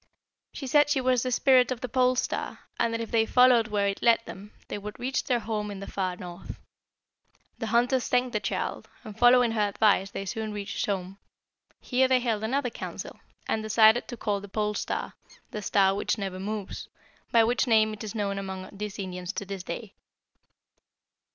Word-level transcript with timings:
"She 0.51 0.65
said 0.65 0.89
she 0.89 0.99
was 0.99 1.21
the 1.21 1.31
Spirit 1.31 1.71
of 1.71 1.81
the 1.81 1.87
Pole 1.87 2.15
Star, 2.15 2.61
and 2.79 2.91
that 2.91 3.01
if 3.01 3.11
they 3.11 3.23
followed 3.27 3.67
where 3.67 3.87
it 3.87 4.01
led 4.01 4.19
them 4.25 4.51
they 4.67 4.79
would 4.79 4.97
reach 4.99 5.25
their 5.25 5.41
home 5.41 5.69
in 5.69 5.79
the 5.79 5.85
far 5.85 6.15
North. 6.15 6.59
The 7.59 7.67
hunters 7.67 8.07
thanked 8.07 8.33
the 8.33 8.39
child, 8.39 8.89
and 9.03 9.15
following 9.15 9.51
her 9.51 9.61
advice 9.61 10.09
they 10.09 10.25
soon 10.25 10.53
reached 10.53 10.83
home. 10.87 11.19
Here 11.79 12.07
they 12.07 12.19
held 12.19 12.43
another 12.43 12.71
council, 12.71 13.19
and 13.47 13.61
decided 13.61 14.07
to 14.07 14.17
call 14.17 14.41
the 14.41 14.49
Pole 14.49 14.73
Star, 14.73 15.13
'the 15.51 15.61
star 15.61 15.93
which 15.93 16.17
never 16.17 16.39
moves,' 16.39 16.89
by 17.31 17.43
which 17.43 17.67
name 17.67 17.93
it 17.93 18.03
is 18.03 18.15
known 18.15 18.39
among 18.39 18.69
these 18.71 18.97
Indians 18.97 19.31
to 19.33 19.45
this 19.45 19.61
day. 19.61 19.93